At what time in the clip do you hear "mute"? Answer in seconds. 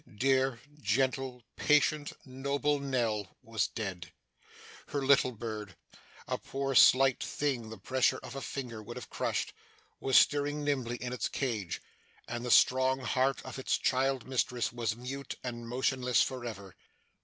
14.95-15.35